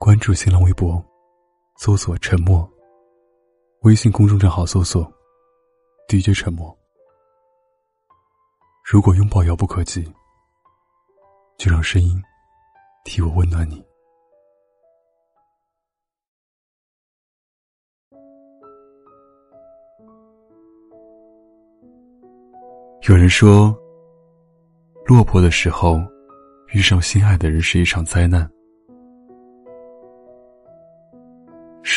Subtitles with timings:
[0.00, 1.04] 关注新浪微博，
[1.76, 2.66] 搜索“沉默”。
[3.82, 5.12] 微信公众账号搜索
[6.08, 6.72] “DJ 沉默”。
[8.88, 10.04] 如果拥抱遥不可及，
[11.58, 12.22] 就让声音
[13.04, 13.84] 替我温暖你。
[23.08, 23.76] 有人说，
[25.06, 25.98] 落魄的时候，
[26.68, 28.48] 遇上心爱的人是一场灾难。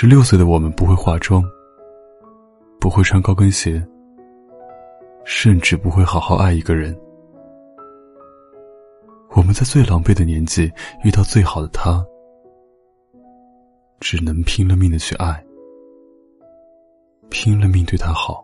[0.01, 1.43] 十六岁的我们不会化妆，
[2.79, 3.79] 不会穿高跟鞋，
[5.25, 6.99] 甚至不会好好爱一个人。
[9.35, 10.73] 我们在最狼狈的年纪
[11.03, 12.03] 遇到最好的他，
[13.99, 15.45] 只能拼了命的去爱，
[17.29, 18.43] 拼了命对他好。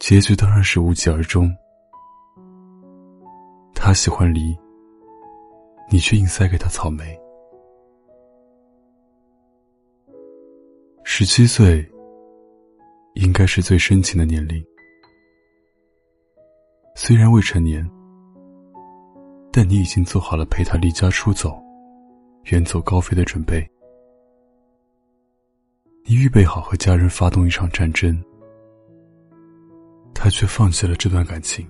[0.00, 1.48] 结局当然是无疾而终。
[3.72, 4.52] 他喜欢梨，
[5.92, 7.16] 你却硬塞给他草莓。
[11.08, 11.88] 十七岁，
[13.14, 14.62] 应该是最深情的年龄。
[16.96, 17.88] 虽然未成年，
[19.52, 21.56] 但你已经做好了陪他离家出走、
[22.46, 23.64] 远走高飞的准备。
[26.04, 28.20] 你预备好和家人发动一场战争。
[30.12, 31.64] 他却放弃了这段感情。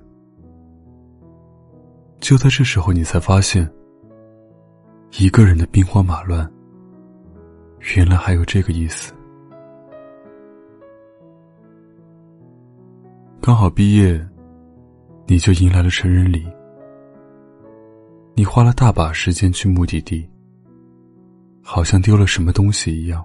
[2.20, 3.70] 就在这时候，你才发现，
[5.18, 6.50] 一个人的兵荒马乱，
[7.94, 9.12] 原来还有这个意思。
[13.46, 14.20] 刚好毕业，
[15.28, 16.44] 你就迎来了成人礼。
[18.34, 20.28] 你花了大把时间去目的地，
[21.62, 23.24] 好像丢了什么东西一样。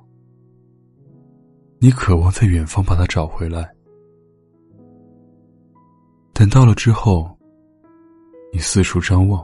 [1.80, 3.68] 你渴望在远方把它找回来。
[6.36, 7.36] 等到了之后，
[8.54, 9.44] 你四处张望，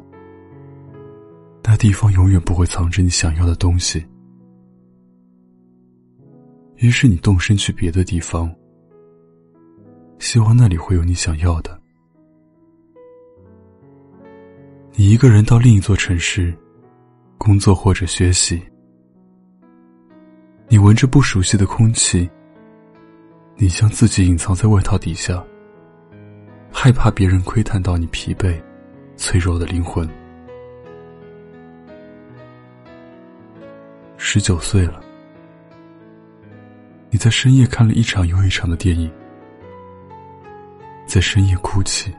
[1.63, 4.05] 那地方永远不会藏着你想要的东西。
[6.75, 8.55] 于是你动身去别的地方，
[10.19, 11.79] 希望那里会有你想要的。
[14.93, 16.53] 你一个人到另一座城市，
[17.37, 18.61] 工作或者学习，
[20.67, 22.27] 你闻着不熟悉的空气，
[23.55, 25.43] 你将自己隐藏在外套底下。
[26.71, 28.61] 害怕别人窥探到你疲惫、
[29.15, 30.07] 脆弱的灵魂。
[34.17, 35.01] 十九岁了，
[37.09, 39.11] 你在深夜看了一场又一场的电影，
[41.17, 42.13] 在深夜哭泣，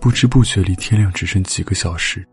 [0.00, 2.24] 不知不觉离天亮只剩几个小时，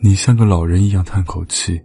[0.00, 1.82] 你像个老人一样叹口气。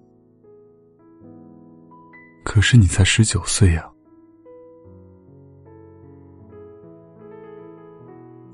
[2.43, 3.89] 可是你才十九岁呀。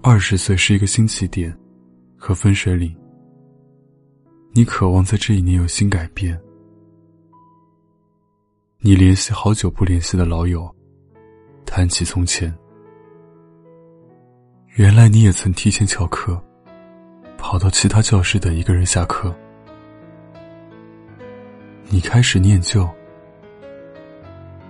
[0.04, 1.52] 二十岁是一个新起点，
[2.16, 2.96] 和分水岭。
[4.52, 6.40] 你渴望在这一年有新改变。
[8.82, 10.72] 你联系好久不联系的老友，
[11.68, 12.52] 谈起从前。
[14.78, 16.42] 原来你也曾提前翘课，
[17.38, 19.36] 跑到其他教室等一个人下课。
[21.90, 22.90] 你开始念旧。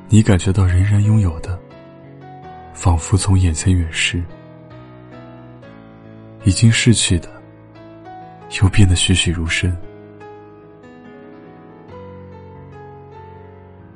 [0.09, 1.57] 你感觉到仍然拥有的，
[2.73, 4.23] 仿佛从眼前远逝。
[6.45, 7.29] 已经逝去的，
[8.61, 9.75] 又变得栩栩如生。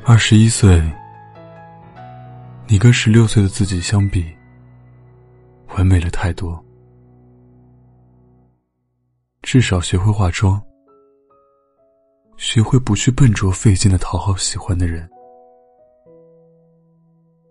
[0.04, 0.82] 二十一岁，
[2.72, 4.26] 你跟十六岁的自己相比，
[5.76, 6.58] 完美了太多。
[9.42, 10.64] 至少学会化妆，
[12.38, 15.06] 学会不去笨拙费劲的讨好喜欢的人。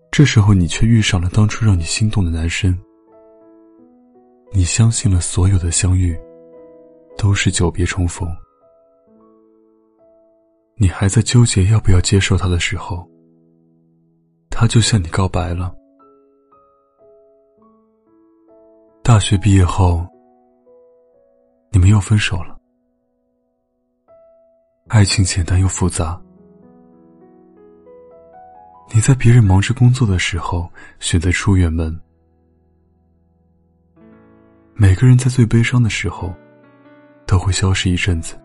[0.09, 2.75] 这时候，你却遇上了当初让你心动的男生。
[4.51, 6.19] 你相信了所有的相遇，
[7.15, 8.27] 都是久别重逢。
[10.77, 13.07] 你还在纠结要不要接受他的时候，
[14.61, 15.75] 他就向你告白了。
[19.01, 20.07] 大学毕业后，
[21.71, 22.55] 你们又分手了。
[24.87, 26.21] 爱情简单又复杂。
[28.93, 30.69] 你在别人忙着工作的时候，
[30.99, 31.99] 选择出远门。
[34.75, 36.31] 每个人在最悲伤的时候，
[37.25, 38.39] 都会消失一阵子。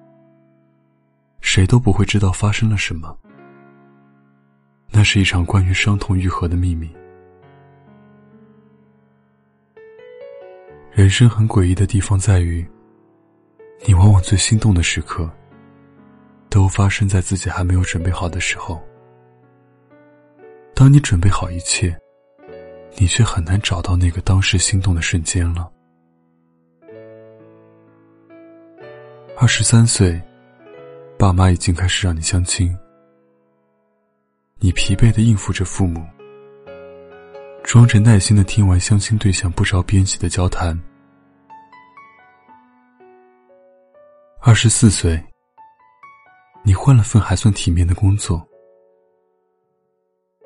[1.42, 3.14] 谁都不会知道发生了什么。
[4.96, 6.90] 那是一场关于伤痛愈合的秘密。
[10.90, 12.66] 人生很诡异的地方在于，
[13.84, 15.30] 你往往最心动的时刻，
[16.48, 18.82] 都发生在自己还没有准备好的时候。
[20.74, 21.94] 当你准备好一切，
[22.96, 25.70] 你却很难找到那个当时心动的瞬间了。
[29.36, 30.18] 二十三岁，
[31.18, 32.74] 爸妈已经开始让你相亲，
[34.66, 36.04] 你疲惫的应付着父母，
[37.62, 40.76] 装着耐心的听完相亲对象不着边际的交谈。
[44.40, 45.22] 二十四岁，
[46.64, 48.44] 你换了份还算体面的工作，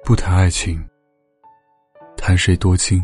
[0.04, 0.86] 不谈爱情，
[2.14, 3.02] 谈谁多金。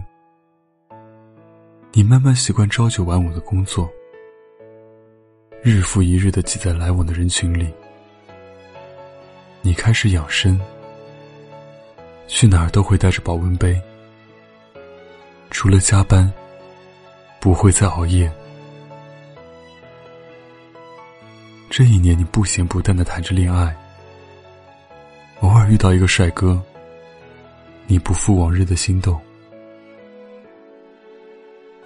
[1.93, 3.91] 你慢慢习惯朝九晚五的工作。
[5.63, 7.73] 日复一日的挤在来往的人群里，
[9.63, 10.61] 你开始养生，
[12.29, 13.81] 去哪儿都会带着保温杯，
[15.51, 16.31] 除了加班，
[17.41, 18.31] 不会再熬夜。
[21.71, 23.77] 这一年，你不咸不淡的谈着恋爱，
[25.41, 26.61] 偶尔遇到一个帅哥，
[27.87, 29.21] 你不负往日的心动。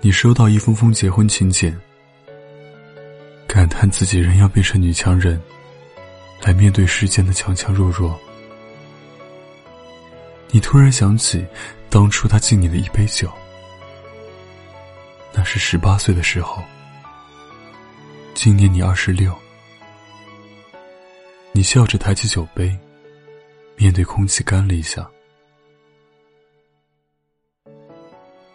[0.00, 1.78] 你收到一封封结婚请柬。
[3.46, 5.38] 感叹自己仍要变成女强人，
[6.42, 8.18] 来面对世间的强强弱弱。
[10.52, 11.46] 你突然想起，
[11.88, 13.30] 当初他敬你的一杯酒，
[15.32, 16.62] 那是十八岁的时候。
[18.34, 19.36] 今年你二十六，
[21.52, 22.76] 你笑着抬起酒杯，
[23.76, 25.08] 面对空气干了一下。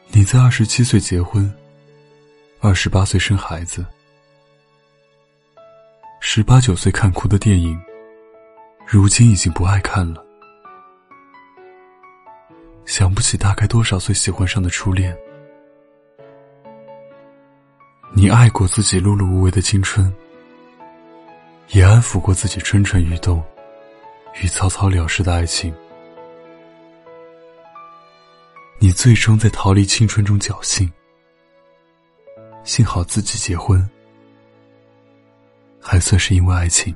[0.08, 1.54] 你在二十七岁结婚，
[2.62, 3.86] 二十八岁生孩子。
[6.20, 7.80] 十八九岁看哭的电影，
[8.88, 10.25] 如今已经不爱看了。
[12.86, 15.16] 想不起大概多少岁喜欢上的初恋。
[18.14, 20.14] 你爱过自己碌碌无为的青春，
[21.70, 23.44] 也安抚过自己蠢蠢欲动
[24.42, 25.74] 与草草了事的爱情。
[28.80, 30.90] 你最终在逃离青春中侥幸，
[32.64, 33.88] 幸好自己结婚。
[35.82, 36.96] 还算是因为爱情。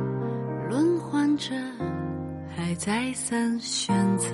[0.71, 1.53] 轮换着，
[2.55, 4.29] 还再三选择。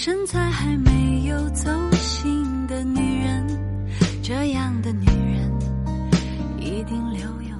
[0.00, 3.44] 身材还没有走形的女人，
[4.22, 5.50] 这样的女人
[6.56, 7.56] 一定留有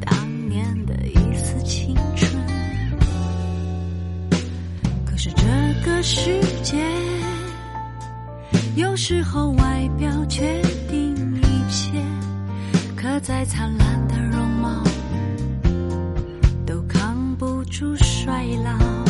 [0.00, 2.28] 当年的一丝青春。
[5.06, 5.46] 可是这
[5.84, 6.76] 个世界，
[8.74, 12.02] 有时候外表决定一切，
[12.96, 14.82] 可再灿烂的容貌
[16.66, 17.64] 都扛不。
[17.66, 19.05] 住衰老。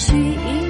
[0.00, 0.69] 取一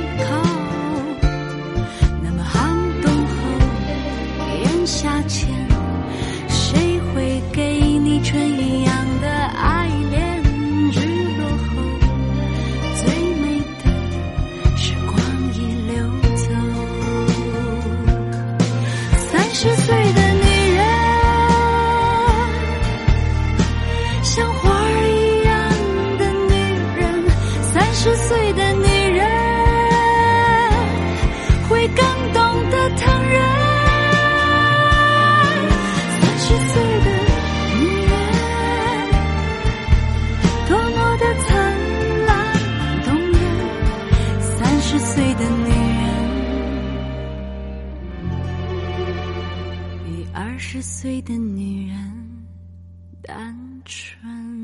[50.72, 52.46] 十岁的女人
[53.24, 54.59] 单纯。